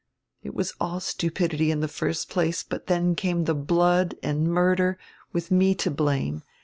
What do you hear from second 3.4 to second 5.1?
blood and murder,